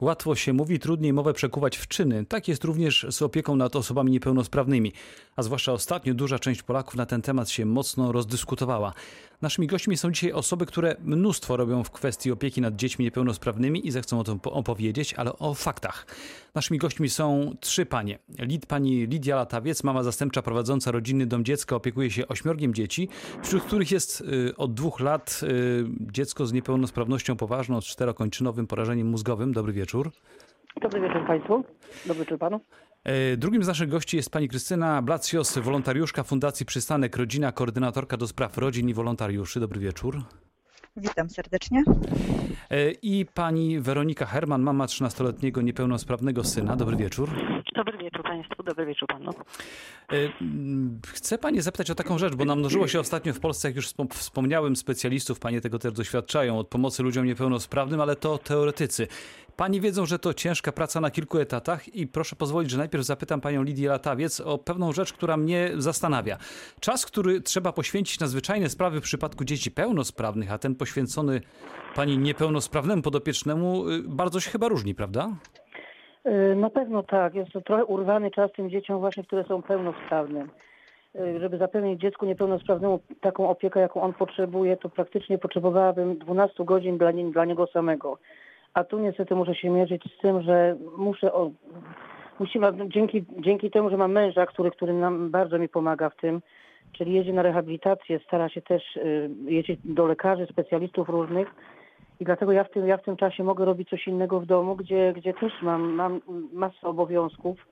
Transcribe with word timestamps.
Łatwo 0.00 0.34
się 0.34 0.52
mówi, 0.52 0.78
trudniej 0.78 1.12
mowę 1.12 1.32
przekuwać 1.32 1.76
w 1.76 1.88
czyny. 1.88 2.26
Tak 2.26 2.48
jest 2.48 2.64
również 2.64 3.06
z 3.10 3.22
opieką 3.22 3.56
nad 3.56 3.76
osobami 3.76 4.12
niepełnosprawnymi. 4.12 4.92
A 5.36 5.42
zwłaszcza 5.42 5.72
ostatnio 5.72 6.14
duża 6.14 6.38
część 6.38 6.62
Polaków 6.62 6.94
na 6.94 7.06
ten 7.06 7.22
temat 7.22 7.50
się 7.50 7.66
mocno 7.66 8.12
rozdyskutowała. 8.12 8.92
Naszymi 9.42 9.66
gośćmi 9.66 9.96
są 9.96 10.12
dzisiaj 10.12 10.32
osoby, 10.32 10.66
które 10.66 10.96
mnóstwo 11.00 11.56
robią 11.56 11.84
w 11.84 11.90
kwestii 11.90 12.30
opieki 12.30 12.60
nad 12.60 12.76
dziećmi 12.76 13.04
niepełnosprawnymi 13.04 13.86
i 13.86 13.90
zechcą 13.90 14.20
o 14.20 14.24
tym 14.24 14.40
opowiedzieć, 14.44 15.14
ale 15.14 15.38
o 15.38 15.54
faktach. 15.54 16.06
Naszymi 16.54 16.78
gośćmi 16.78 17.08
są 17.08 17.56
trzy 17.60 17.86
panie. 17.86 18.18
Lid, 18.38 18.66
pani 18.66 19.06
Lidia 19.06 19.36
Latawiec, 19.36 19.84
mama 19.84 20.02
zastępcza 20.02 20.42
prowadząca 20.42 20.90
rodzinny 20.90 21.26
dom 21.26 21.44
dziecka, 21.44 21.76
opiekuje 21.76 22.10
się 22.10 22.28
ośmiorgiem 22.28 22.74
dzieci, 22.74 23.08
wśród 23.42 23.62
których 23.62 23.90
jest 23.90 24.20
y, 24.20 24.56
od 24.56 24.74
dwóch 24.74 25.00
lat 25.00 25.40
y, 25.42 25.84
dziecko 26.12 26.46
z 26.46 26.52
niepełnosprawnością 26.52 27.36
poważną, 27.36 27.80
z 27.80 27.84
czterokończynowym 27.84 28.66
porażeniem 28.66 29.06
mózgowym. 29.06 29.52
Dobry 29.52 29.72
wieczór. 29.72 29.85
Dobry 30.82 31.00
wieczór 31.00 31.26
Państwu. 31.26 31.64
Dobry 32.06 32.24
wieczór 32.24 32.38
Panu. 32.38 32.60
E, 33.04 33.36
drugim 33.36 33.64
z 33.64 33.66
naszych 33.66 33.88
gości 33.88 34.16
jest 34.16 34.30
pani 34.30 34.48
Krystyna 34.48 35.02
Blacjos, 35.02 35.58
wolontariuszka 35.58 36.22
Fundacji 36.22 36.66
Przystanek 36.66 37.16
Rodzina, 37.16 37.52
koordynatorka 37.52 38.16
do 38.16 38.26
spraw 38.26 38.58
rodzin 38.58 38.88
i 38.88 38.94
wolontariuszy. 38.94 39.60
Dobry 39.60 39.80
wieczór. 39.80 40.22
Witam 40.96 41.30
serdecznie. 41.30 41.84
E, 42.70 42.90
I 42.90 43.26
pani 43.34 43.80
Weronika 43.80 44.26
Herman, 44.26 44.62
mama 44.62 44.86
13-letniego 44.86 45.62
niepełnosprawnego 45.62 46.44
syna. 46.44 46.76
Dobry 46.76 46.96
wieczór. 46.96 47.30
Dobry 47.76 47.98
wieczór 47.98 48.22
Państwu, 48.22 48.62
dobry 48.62 48.86
wieczór 48.86 49.08
Panu. 49.08 49.30
E, 50.12 50.14
chcę 51.06 51.38
Panie 51.38 51.62
zapytać 51.62 51.90
o 51.90 51.94
taką 51.94 52.18
rzecz, 52.18 52.34
bo 52.34 52.44
namnożyło 52.44 52.88
się 52.88 53.00
ostatnio 53.00 53.32
w 53.32 53.40
Polsce, 53.40 53.68
jak 53.68 53.76
już 53.76 53.88
wspomniałem, 54.10 54.76
specjalistów, 54.76 55.40
Panie 55.40 55.60
tego 55.60 55.78
też 55.78 55.92
doświadczają, 55.92 56.58
od 56.58 56.68
pomocy 56.68 57.02
ludziom 57.02 57.26
niepełnosprawnym, 57.26 58.00
ale 58.00 58.16
to 58.16 58.38
teoretycy. 58.38 59.08
Pani 59.56 59.80
wiedzą, 59.80 60.06
że 60.06 60.18
to 60.18 60.34
ciężka 60.34 60.72
praca 60.72 61.00
na 61.00 61.10
kilku 61.10 61.38
etatach 61.38 61.94
i 61.94 62.06
proszę 62.06 62.36
pozwolić, 62.36 62.70
że 62.70 62.78
najpierw 62.78 63.04
zapytam 63.04 63.40
Panią 63.40 63.62
Lidię 63.62 63.88
Latawiec 63.88 64.40
o 64.40 64.58
pewną 64.58 64.92
rzecz, 64.92 65.12
która 65.12 65.36
mnie 65.36 65.70
zastanawia. 65.76 66.38
Czas, 66.80 67.06
który 67.06 67.40
trzeba 67.40 67.72
poświęcić 67.72 68.20
na 68.20 68.26
zwyczajne 68.26 68.68
sprawy 68.68 69.00
w 69.00 69.04
przypadku 69.04 69.44
dzieci 69.44 69.70
pełnosprawnych, 69.70 70.52
a 70.52 70.58
ten 70.58 70.74
poświęcony 70.74 71.40
Pani 71.94 72.18
niepełnosprawnemu 72.18 73.02
podopiecznemu 73.02 73.90
y, 73.90 74.02
bardzo 74.02 74.40
się 74.40 74.50
chyba 74.50 74.68
różni, 74.68 74.94
prawda? 74.94 75.36
Y, 76.26 76.56
na 76.56 76.70
pewno 76.70 77.02
tak. 77.02 77.34
Jest 77.34 77.52
to 77.52 77.60
trochę 77.60 77.84
urwany 77.84 78.30
czas 78.30 78.52
tym 78.52 78.70
dzieciom 78.70 79.00
właśnie, 79.00 79.24
które 79.24 79.44
są 79.44 79.62
pełnosprawne. 79.62 80.46
Y, 81.16 81.40
żeby 81.40 81.58
zapewnić 81.58 82.00
dziecku 82.00 82.26
niepełnosprawnemu 82.26 83.00
taką 83.20 83.48
opiekę, 83.48 83.80
jaką 83.80 84.02
on 84.02 84.12
potrzebuje, 84.12 84.76
to 84.76 84.88
praktycznie 84.88 85.38
potrzebowałabym 85.38 86.18
12 86.18 86.64
godzin 86.64 86.98
dla, 86.98 87.10
nie, 87.10 87.30
dla 87.30 87.44
niego 87.44 87.66
samego. 87.66 88.18
A 88.74 88.84
tu 88.84 88.98
niestety 88.98 89.34
muszę 89.34 89.54
się 89.54 89.70
mierzyć 89.70 90.02
z 90.18 90.22
tym, 90.22 90.42
że 90.42 90.76
muszę 90.98 91.32
o, 91.32 91.50
musimy, 92.38 92.66
dzięki, 92.88 93.24
dzięki 93.40 93.70
temu, 93.70 93.90
że 93.90 93.96
mam 93.96 94.12
męża, 94.12 94.46
który, 94.46 94.70
który 94.70 94.92
nam 94.92 95.30
bardzo 95.30 95.58
mi 95.58 95.68
pomaga 95.68 96.10
w 96.10 96.16
tym, 96.16 96.42
czyli 96.92 97.12
jedzie 97.12 97.32
na 97.32 97.42
rehabilitację, 97.42 98.20
stara 98.26 98.48
się 98.48 98.62
też 98.62 98.96
y, 98.96 99.30
jeździć 99.44 99.80
do 99.84 100.06
lekarzy, 100.06 100.46
specjalistów 100.46 101.08
różnych, 101.08 101.54
i 102.20 102.24
dlatego 102.24 102.52
ja 102.52 102.64
w 102.64 102.70
tym, 102.70 102.86
ja 102.86 102.96
w 102.96 103.02
tym 103.02 103.16
czasie 103.16 103.44
mogę 103.44 103.64
robić 103.64 103.88
coś 103.88 104.06
innego 104.06 104.40
w 104.40 104.46
domu, 104.46 104.76
gdzie, 104.76 105.12
gdzie 105.16 105.34
też 105.34 105.52
mam, 105.62 105.92
mam 105.92 106.20
masę 106.52 106.86
obowiązków, 106.86 107.66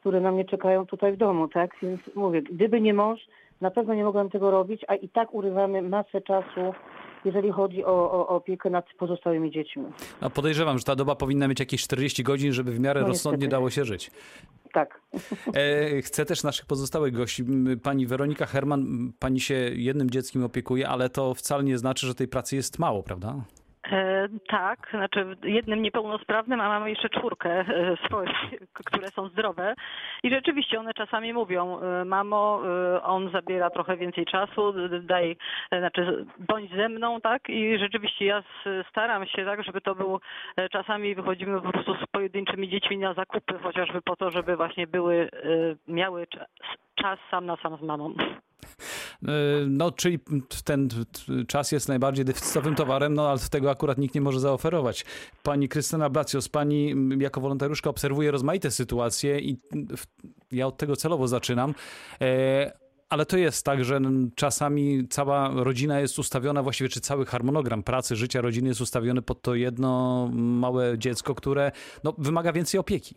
które 0.00 0.20
na 0.20 0.32
mnie 0.32 0.44
czekają 0.44 0.86
tutaj 0.86 1.12
w 1.12 1.16
domu, 1.16 1.48
tak? 1.48 1.70
Więc 1.82 2.00
mówię, 2.14 2.42
gdyby 2.42 2.80
nie 2.80 2.94
mąż, 2.94 3.20
na 3.60 3.70
pewno 3.70 3.94
nie 3.94 4.04
mogłem 4.04 4.30
tego 4.30 4.50
robić, 4.50 4.84
a 4.88 4.94
i 4.94 5.08
tak 5.08 5.34
urywamy 5.34 5.82
masę 5.82 6.20
czasu 6.20 6.74
jeżeli 7.24 7.52
chodzi 7.52 7.84
o, 7.84 8.12
o, 8.12 8.28
opiekę 8.28 8.70
nad 8.70 8.84
pozostałymi 8.98 9.50
dziećmi. 9.50 9.84
A 10.20 10.30
podejrzewam, 10.30 10.78
że 10.78 10.84
ta 10.84 10.96
doba 10.96 11.14
powinna 11.14 11.48
mieć 11.48 11.60
jakieś 11.60 11.82
40 11.82 12.22
godzin, 12.22 12.52
żeby 12.52 12.72
w 12.72 12.80
miarę 12.80 13.00
no 13.00 13.06
rozsądnie 13.06 13.48
dało 13.48 13.70
się 13.70 13.84
żyć. 13.84 14.10
Tak. 14.72 15.00
E, 15.54 16.02
chcę 16.02 16.24
też 16.24 16.42
naszych 16.42 16.66
pozostałych 16.66 17.12
gości. 17.12 17.44
Pani 17.82 18.06
Weronika 18.06 18.46
Herman, 18.46 19.12
pani 19.18 19.40
się 19.40 19.54
jednym 19.74 20.10
dzieckiem 20.10 20.44
opiekuje, 20.44 20.88
ale 20.88 21.08
to 21.08 21.34
wcale 21.34 21.64
nie 21.64 21.78
znaczy, 21.78 22.06
że 22.06 22.14
tej 22.14 22.28
pracy 22.28 22.56
jest 22.56 22.78
mało, 22.78 23.02
prawda? 23.02 23.34
E, 23.92 24.28
tak, 24.48 24.88
znaczy 24.90 25.36
jednym 25.44 25.82
niepełnosprawnym, 25.82 26.60
a 26.60 26.68
mamy 26.68 26.90
jeszcze 26.90 27.08
czwórkę 27.08 27.50
e, 27.50 27.96
swoich, 28.06 28.30
które 28.74 29.08
są 29.08 29.28
zdrowe. 29.28 29.74
I 30.22 30.30
rzeczywiście 30.30 30.80
one 30.80 30.94
czasami 30.94 31.32
mówią, 31.32 31.80
e, 31.80 32.04
mamo, 32.04 32.62
on 33.02 33.30
zabiera 33.30 33.70
trochę 33.70 33.96
więcej 33.96 34.26
czasu, 34.26 34.74
daj, 35.02 35.36
znaczy 35.78 36.26
bądź 36.38 36.70
ze 36.70 36.88
mną, 36.88 37.20
tak? 37.20 37.48
I 37.48 37.78
rzeczywiście 37.78 38.24
ja 38.24 38.42
staram 38.90 39.26
się 39.26 39.44
tak, 39.44 39.64
żeby 39.64 39.80
to 39.80 39.94
było, 39.94 40.20
czasami 40.70 41.14
wychodzimy 41.14 41.60
po 41.60 41.72
prostu 41.72 41.94
z 41.94 42.06
pojedynczymi 42.12 42.68
dziećmi 42.68 42.98
na 42.98 43.14
zakupy, 43.14 43.58
chociażby 43.58 44.02
po 44.02 44.16
to, 44.16 44.30
żeby 44.30 44.56
właśnie 44.56 44.86
były, 44.86 45.28
miały 45.88 46.26
czas, 46.26 46.46
czas 46.94 47.18
sam 47.30 47.46
na 47.46 47.56
sam 47.56 47.76
z 47.76 47.82
mamą. 47.82 48.14
E, 49.22 49.32
no, 49.68 49.92
czyli 49.92 50.18
ten 50.64 50.88
czas 51.48 51.72
jest 51.72 51.88
najbardziej 51.88 52.24
deficytowym 52.24 52.74
towarem, 52.74 53.14
no 53.14 53.30
ale 53.30 53.38
tego 53.50 53.70
akurat 53.70 53.98
nikt 53.98 54.14
nie 54.14 54.20
może 54.20 54.40
zaoferować. 54.40 55.04
Pani 55.42 55.68
Krystyna 55.68 56.10
Blacjos, 56.10 56.48
pani 56.48 56.94
jako 57.18 57.40
wolontariuszka 57.40 57.90
obserwuje 57.90 58.30
rozmaite 58.30 58.70
sytuacje 58.70 59.40
i 59.40 59.56
ja 60.52 60.66
od 60.66 60.76
tego 60.76 60.96
celowo 60.96 61.28
zaczynam. 61.28 61.74
E, 62.20 62.80
ale 63.08 63.26
to 63.26 63.36
jest 63.36 63.64
tak, 63.64 63.84
że 63.84 64.00
czasami 64.34 65.08
cała 65.08 65.50
rodzina 65.54 66.00
jest 66.00 66.18
ustawiona, 66.18 66.62
właściwie 66.62 66.88
czy 66.88 67.00
cały 67.00 67.26
harmonogram 67.26 67.82
pracy, 67.82 68.16
życia 68.16 68.40
rodziny 68.40 68.68
jest 68.68 68.80
ustawiony 68.80 69.22
pod 69.22 69.42
to 69.42 69.54
jedno 69.54 70.28
małe 70.32 70.98
dziecko, 70.98 71.34
które 71.34 71.72
no, 72.04 72.14
wymaga 72.18 72.52
więcej 72.52 72.80
opieki. 72.80 73.14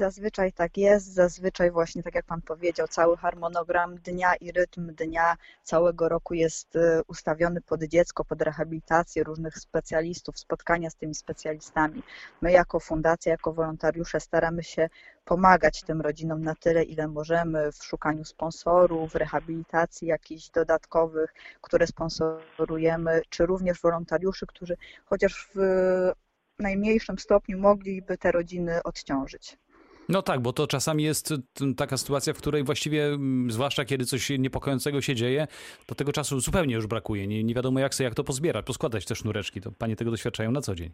Zazwyczaj 0.00 0.52
tak 0.52 0.76
jest, 0.76 1.06
zazwyczaj 1.06 1.70
właśnie 1.70 2.02
tak 2.02 2.14
jak 2.14 2.24
Pan 2.24 2.42
powiedział, 2.42 2.88
cały 2.88 3.16
harmonogram 3.16 3.96
dnia 3.96 4.34
i 4.34 4.52
rytm 4.52 4.94
dnia 4.94 5.36
całego 5.62 6.08
roku 6.08 6.34
jest 6.34 6.76
y, 6.76 7.02
ustawiony 7.06 7.60
pod 7.60 7.82
dziecko, 7.82 8.24
pod 8.24 8.42
rehabilitację 8.42 9.24
różnych 9.24 9.58
specjalistów, 9.58 10.38
spotkania 10.38 10.90
z 10.90 10.96
tymi 10.96 11.14
specjalistami. 11.14 12.02
My 12.42 12.52
jako 12.52 12.80
fundacja, 12.80 13.32
jako 13.32 13.52
wolontariusze 13.52 14.20
staramy 14.20 14.62
się 14.62 14.88
pomagać 15.24 15.82
tym 15.82 16.00
rodzinom 16.00 16.42
na 16.42 16.54
tyle, 16.54 16.82
ile 16.82 17.08
możemy 17.08 17.72
w 17.72 17.84
szukaniu 17.84 18.24
sponsorów, 18.24 19.14
rehabilitacji 19.14 20.08
jakichś 20.08 20.50
dodatkowych, 20.50 21.34
które 21.60 21.86
sponsorujemy, 21.86 23.22
czy 23.28 23.46
również 23.46 23.80
wolontariuszy, 23.80 24.46
którzy 24.46 24.76
chociaż 25.04 25.48
w 25.54 25.60
najmniejszym 26.58 27.18
stopniu 27.18 27.58
mogliby 27.58 28.18
te 28.18 28.32
rodziny 28.32 28.82
odciążyć. 28.82 29.58
No 30.10 30.22
tak, 30.22 30.40
bo 30.40 30.52
to 30.52 30.66
czasami 30.66 31.02
jest 31.04 31.34
taka 31.76 31.96
sytuacja, 31.96 32.32
w 32.32 32.36
której 32.36 32.64
właściwie, 32.64 33.18
zwłaszcza 33.48 33.84
kiedy 33.84 34.04
coś 34.04 34.30
niepokojącego 34.30 35.00
się 35.00 35.14
dzieje, 35.14 35.46
to 35.86 35.94
tego 35.94 36.12
czasu 36.12 36.40
zupełnie 36.40 36.74
już 36.74 36.86
brakuje. 36.86 37.26
Nie, 37.26 37.44
nie 37.44 37.54
wiadomo 37.54 37.80
jak 37.80 37.94
sobie, 37.94 38.04
jak 38.04 38.14
to 38.14 38.24
pozbierać, 38.24 38.66
poskładać 38.66 39.04
te 39.04 39.14
sznureczki. 39.14 39.60
To 39.60 39.72
panie 39.72 39.96
tego 39.96 40.10
doświadczają 40.10 40.50
na 40.50 40.60
co 40.60 40.74
dzień. 40.74 40.90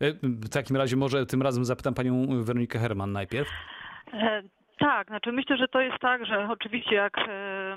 E, 0.00 0.12
w 0.22 0.48
takim 0.48 0.76
razie 0.76 0.96
może 0.96 1.26
tym 1.26 1.42
razem 1.42 1.64
zapytam 1.64 1.94
panią 1.94 2.44
Weronikę 2.44 2.78
Herman 2.78 3.12
najpierw. 3.12 3.48
E, 4.84 4.86
tak, 4.86 5.08
znaczy 5.08 5.32
myślę, 5.32 5.56
że 5.56 5.68
to 5.68 5.80
jest 5.80 5.98
tak, 5.98 6.26
że 6.26 6.48
oczywiście 6.50 6.94
jak 6.94 7.18
e, 7.18 7.76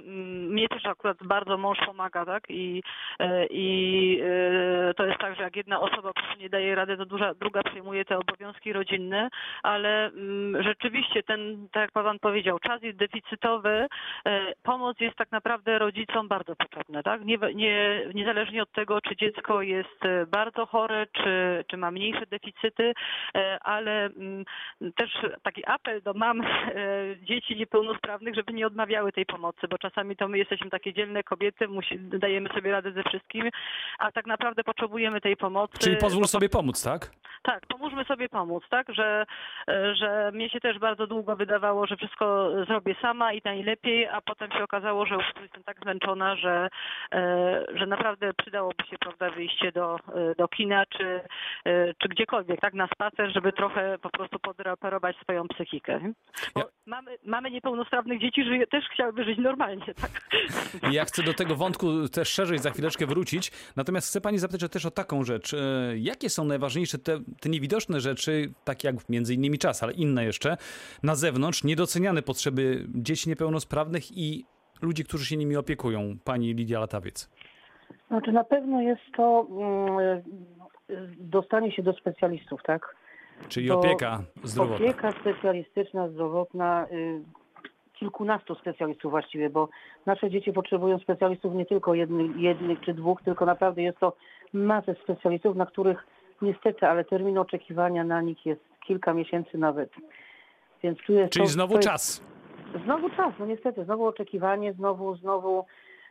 mnie 0.49 0.67
też 0.69 0.85
akurat 0.85 1.17
bardzo 1.23 1.57
mąż 1.57 1.77
pomaga, 1.85 2.25
tak? 2.25 2.43
I, 2.49 2.83
e, 3.19 3.45
i 3.45 4.19
e, 4.89 4.93
to 4.93 5.05
jest 5.05 5.19
tak, 5.19 5.35
że 5.35 5.43
jak 5.43 5.55
jedna 5.55 5.79
osoba 5.79 6.13
po 6.13 6.21
prostu 6.21 6.39
nie 6.39 6.49
daje 6.49 6.75
rady, 6.75 6.97
to 6.97 7.05
duża, 7.05 7.33
druga 7.33 7.63
przejmuje 7.63 8.05
te 8.05 8.17
obowiązki 8.17 8.73
rodzinne, 8.73 9.29
ale 9.63 10.05
mm, 10.05 10.63
rzeczywiście 10.63 11.23
ten, 11.23 11.67
tak 11.71 11.81
jak 11.81 11.91
pan 11.91 12.19
powiedział, 12.19 12.59
czas 12.59 12.81
jest 12.83 12.97
deficytowy, 12.97 13.87
pomoc 14.63 14.99
jest 14.99 15.15
tak 15.15 15.31
naprawdę 15.31 15.79
rodzicom 15.79 16.27
bardzo 16.27 16.55
potrzebna, 16.55 17.03
tak? 17.03 17.25
Nie, 17.25 17.37
nie, 17.55 18.01
niezależnie 18.13 18.63
od 18.63 18.71
tego, 18.71 19.01
czy 19.01 19.15
dziecko 19.15 19.61
jest 19.61 20.01
bardzo 20.27 20.65
chore, 20.65 21.07
czy, 21.13 21.63
czy 21.67 21.77
ma 21.77 21.91
mniejsze 21.91 22.25
deficyty, 22.25 22.93
ale 23.61 24.05
mm, 24.05 24.43
też 24.95 25.11
taki 25.43 25.65
apel 25.65 26.01
do 26.01 26.13
mam 26.13 26.41
dzieci 27.21 27.55
niepełnosprawnych, 27.55 28.35
żeby 28.35 28.53
nie 28.53 28.67
odmawiały 28.67 29.11
tej 29.11 29.25
pomocy, 29.25 29.67
bo 29.69 29.77
czasami 29.77 30.15
to 30.15 30.27
my 30.27 30.37
jesteśmy 30.37 30.69
takie 30.69 30.93
dzielne 30.93 31.23
kobiety, 31.23 31.67
musi, 31.67 31.99
dajemy 31.99 32.49
sobie 32.49 32.71
radę 32.71 32.91
ze 32.91 33.03
wszystkim, 33.03 33.49
a 33.99 34.11
tak 34.11 34.25
naprawdę 34.25 34.63
potrzebujemy 34.63 35.21
tej 35.21 35.37
pomocy. 35.37 35.77
Czyli 35.79 35.97
pozwól 35.97 36.25
sobie 36.25 36.49
pomóc, 36.49 36.83
tak? 36.83 37.11
Tak, 37.47 37.65
pomóżmy 37.67 38.05
sobie 38.05 38.29
pomóc, 38.29 38.63
tak? 38.69 38.93
Że, 38.93 39.25
e, 39.69 39.95
że 39.95 40.31
mnie 40.33 40.49
się 40.49 40.59
też 40.59 40.79
bardzo 40.79 41.07
długo 41.07 41.35
wydawało, 41.35 41.87
że 41.87 41.97
wszystko 41.97 42.51
zrobię 42.67 42.95
sama 43.01 43.33
i 43.33 43.41
najlepiej, 43.45 44.07
a 44.07 44.21
potem 44.21 44.51
się 44.51 44.63
okazało, 44.63 45.05
że 45.05 45.15
już 45.15 45.25
jestem 45.41 45.63
tak 45.63 45.77
zmęczona, 45.81 46.35
że, 46.35 46.69
e, 47.13 47.65
że 47.75 47.85
naprawdę 47.85 48.33
przydałoby 48.33 48.83
się 48.89 48.97
prawda, 48.97 49.29
wyjście 49.29 49.71
do, 49.71 49.95
e, 49.95 50.35
do 50.37 50.47
kina 50.47 50.85
czy, 50.85 51.19
czy 51.97 52.07
gdziekolwiek, 52.09 52.61
tak? 52.61 52.73
Na 52.73 52.87
spacer, 52.87 53.33
żeby 53.33 53.53
trochę 53.53 53.97
po 54.01 54.09
prostu 54.09 54.39
podreperować 54.39 55.17
swoją 55.17 55.47
psychikę. 55.47 55.99
Bo 56.55 56.61
Ja- 56.61 56.67
mamy, 56.85 57.17
mamy 57.25 57.51
niepełnosprawnych 57.51 58.21
dzieci, 58.21 58.43
że 58.43 58.67
też 58.67 58.85
chciałyby 58.93 59.23
żyć 59.23 59.37
normalnie, 59.37 59.93
tak? 59.93 60.11
Ja 60.91 61.05
chcę 61.05 61.23
do 61.23 61.33
tego 61.33 61.55
wątku 61.55 62.09
też 62.09 62.29
szerzej 62.29 62.57
za 62.59 62.69
chwileczkę 62.71 63.05
wrócić. 63.05 63.51
Natomiast 63.75 64.07
chcę 64.07 64.21
pani 64.21 64.37
zapytać 64.37 64.71
też 64.71 64.85
o 64.85 64.91
taką 64.91 65.23
rzecz. 65.23 65.55
Jakie 65.95 66.29
są 66.29 66.45
najważniejsze 66.45 66.97
te, 66.97 67.19
te 67.39 67.49
niewidoczne 67.49 67.99
rzeczy, 67.99 68.53
takie 68.63 68.87
jak 68.87 69.09
między 69.09 69.33
innymi 69.33 69.57
czas, 69.57 69.83
ale 69.83 69.93
inne 69.93 70.25
jeszcze, 70.25 70.57
na 71.03 71.15
zewnątrz, 71.15 71.63
niedoceniane 71.63 72.21
potrzeby 72.21 72.85
dzieci 72.95 73.29
niepełnosprawnych 73.29 74.17
i 74.17 74.45
ludzi, 74.81 75.03
którzy 75.03 75.25
się 75.25 75.37
nimi 75.37 75.55
opiekują? 75.55 76.17
Pani 76.23 76.53
Lidia 76.53 76.79
Latawiec. 76.79 77.29
Znaczy 78.07 78.31
na 78.31 78.43
pewno 78.43 78.81
jest 78.81 79.01
to 79.17 79.47
mm, 79.51 80.21
dostanie 81.19 81.71
się 81.71 81.83
do 81.83 81.93
specjalistów, 81.93 82.63
tak? 82.63 82.95
Czyli 83.49 83.67
To 83.67 83.79
opieka 83.79 84.23
zdrowotna. 84.43 84.85
Opieka 84.85 85.11
specjalistyczna, 85.11 86.09
zdrowotna, 86.09 86.87
y, 86.91 87.21
kilkunastu 87.93 88.55
specjalistów 88.55 89.11
właściwie, 89.11 89.49
bo 89.49 89.69
nasze 90.05 90.29
dzieci 90.29 90.53
potrzebują 90.53 90.99
specjalistów 90.99 91.53
nie 91.53 91.65
tylko 91.65 91.93
jednych, 91.93 92.37
jednych 92.37 92.79
czy 92.81 92.93
dwóch, 92.93 93.21
tylko 93.21 93.45
naprawdę 93.45 93.81
jest 93.81 93.99
to 93.99 94.13
masę 94.53 94.95
specjalistów, 95.03 95.55
na 95.55 95.65
których 95.65 96.07
niestety, 96.41 96.87
ale 96.87 97.05
termin 97.05 97.37
oczekiwania 97.37 98.03
na 98.03 98.21
nich 98.21 98.45
jest 98.45 98.61
kilka 98.87 99.13
miesięcy 99.13 99.57
nawet. 99.57 99.89
Więc 100.83 100.99
tu 100.99 101.13
jest 101.13 101.33
Czyli 101.33 101.45
to, 101.45 101.51
znowu 101.51 101.73
to 101.73 101.77
jest, 101.77 101.89
czas. 101.89 102.23
Znowu 102.83 103.09
czas, 103.09 103.33
no 103.39 103.45
niestety, 103.45 103.85
znowu 103.85 104.05
oczekiwanie, 104.05 104.73
znowu, 104.73 105.15
znowu, 105.15 105.65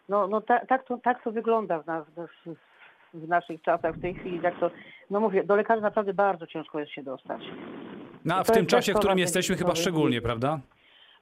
no, 0.09 0.29
no 0.29 0.41
ta, 0.41 0.67
tak, 0.67 0.85
to, 0.85 0.99
tak 0.99 1.23
to 1.23 1.33
wygląda 1.33 1.83
w, 1.83 1.87
nas, 1.87 2.05
w, 2.17 2.55
w 3.15 3.29
naszych 3.29 3.63
czasach 3.63 3.97
w 3.97 4.01
tej 4.01 4.15
chwili, 4.15 4.41
tak 4.41 4.61
to, 4.61 4.71
no 5.11 5.21
mówię, 5.21 5.45
do 5.45 5.57
lekarza 5.57 5.81
naprawdę 5.81 6.15
bardzo 6.15 6.47
ciężko 6.47 6.81
jest 6.81 6.93
się 6.93 7.03
dostać. 7.03 7.43
No 8.25 8.35
a 8.37 8.45
w 8.45 8.51
tym 8.51 8.67
czasie, 8.67 8.93
w 8.93 8.99
którym 8.99 9.19
jesteśmy, 9.19 9.57
chyba 9.57 9.75
szczególnie, 9.75 10.21
prawda? 10.21 10.61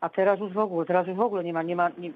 A 0.00 0.08
teraz 0.08 0.40
już 0.40 0.52
w 0.52 0.58
ogóle, 0.58 0.86
teraz 0.86 1.06
już 1.06 1.16
w 1.16 1.20
ogóle 1.20 1.44
nie 1.44 1.52
ma, 1.52 1.62
nie 1.62 1.76
ma, 1.76 1.90
nie... 1.98 2.10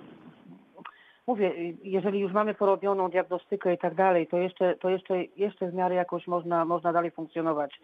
Mówię, 1.28 1.52
jeżeli 1.82 2.20
już 2.20 2.32
mamy 2.32 2.54
porobioną 2.54 3.10
diagnostykę 3.10 3.74
i 3.74 3.78
tak 3.78 3.94
dalej, 3.94 4.26
to 4.26 4.38
jeszcze, 4.38 4.76
to 4.76 4.90
jeszcze, 4.90 5.24
jeszcze 5.24 5.66
w 5.66 5.74
miarę 5.74 5.94
jakoś 5.94 6.26
można, 6.26 6.64
można 6.64 6.92
dalej 6.92 7.10
funkcjonować. 7.10 7.80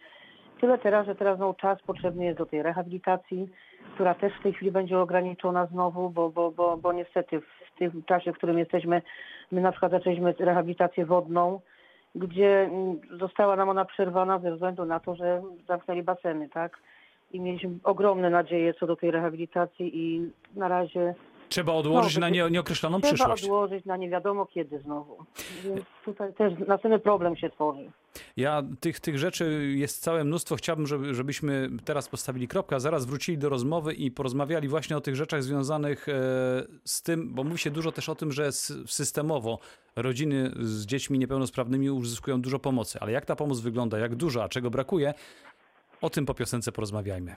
Tyle 0.61 0.79
teraz, 0.79 1.07
że 1.07 1.15
teraz 1.15 1.39
no, 1.39 1.55
czas 1.55 1.83
potrzebny 1.83 2.25
jest 2.25 2.39
do 2.39 2.47
tej 2.47 2.63
rehabilitacji, 2.63 3.49
która 3.95 4.15
też 4.15 4.33
w 4.33 4.43
tej 4.43 4.53
chwili 4.53 4.73
będzie 4.73 4.99
ograniczona 4.99 5.67
znowu, 5.67 6.11
bo, 6.11 6.31
bo, 6.31 6.51
bo, 6.51 6.77
bo 6.77 6.93
niestety 6.93 7.41
w 7.41 7.79
tym 7.79 8.03
czasie, 8.07 8.33
w 8.33 8.37
którym 8.37 8.59
jesteśmy, 8.59 9.03
my 9.53 9.61
na 9.61 9.71
przykład 9.71 9.93
zaczęliśmy 9.93 10.35
rehabilitację 10.39 11.07
wodną, 11.07 11.61
gdzie 12.15 12.71
została 13.11 13.57
nam 13.57 13.69
ona 13.69 13.85
przerwana 13.85 14.39
ze 14.39 14.53
względu 14.53 14.85
na 14.85 15.01
to, 15.01 15.15
że 15.15 15.43
zamknęli 15.69 16.03
baseny, 16.03 16.49
tak? 16.49 16.79
I 17.33 17.41
mieliśmy 17.41 17.71
ogromne 17.85 18.31
nadzieje 18.31 18.75
co 18.75 18.87
do 18.87 18.97
tej 18.97 19.11
rehabilitacji 19.11 19.91
i 19.99 20.31
na 20.57 20.69
razie 20.69 21.15
Trzeba 21.55 21.73
odłożyć 21.73 22.15
No, 22.15 22.21
na 22.21 22.29
nie, 22.29 22.51
nieokreśloną 22.51 23.01
trzeba 23.01 23.15
przyszłość. 23.15 23.45
odłożyć 23.45 23.85
na 23.85 23.97
nie 23.97 24.11
wiadomo 24.11 24.47
kiedy 24.47 24.79
znowu. 24.79 25.17
Więc 25.65 25.81
tutaj 26.05 26.35
też 26.35 26.53
następny 26.69 26.99
problem 26.99 27.37
się 27.37 27.51
tworzy. 27.51 27.91
Ja 28.37 28.63
tych, 28.81 29.01
tych 29.01 29.19
rzeczy 29.19 29.73
jest 29.77 30.03
całe 30.03 30.25
mnóstwo. 30.25 30.57
Chciałbym, 30.57 30.87
żeby, 30.87 31.15
żebyśmy 31.15 31.71
teraz 31.85 32.09
postawili 32.09 32.49
kropkę, 32.49 32.77
a 32.77 32.81
zaraz 32.81 33.07
wrócili 33.07 33.39
do 33.39 33.49
rozmowy 33.49 33.95
i 33.95 34.11
porozmawiali 34.11 34.69
właśnie 34.69 34.97
o 34.97 35.01
tych 35.01 35.17
rzeczach 35.17 35.43
związanych 35.43 36.09
e, 36.09 36.13
z 36.85 37.03
tym, 37.03 37.35
bo 37.35 37.45
mówi 37.45 37.59
się 37.59 37.71
dużo 37.71 37.93
też 37.93 38.09
o 38.09 38.15
tym, 38.15 38.33
że 38.33 38.53
systemowo 38.87 39.59
rodziny 39.97 40.51
z 40.61 40.87
dziećmi 40.87 41.19
niepełnosprawnymi 41.19 41.91
uzyskują 41.91 42.41
dużo 42.41 42.59
pomocy. 42.59 42.99
Ale 43.01 43.13
jak 43.13 43.27
ta 43.27 43.37
pomoc 43.37 43.61
wygląda, 43.61 43.99
jak 43.99 44.15
dużo, 44.15 44.45
a 44.45 44.49
czego 44.49 44.71
brakuje, 44.71 45.15
o 46.01 46.11
tym 46.11 46.27
po 46.27 46.35
piosence 46.35 46.73
porozmawiajmy. 46.73 47.37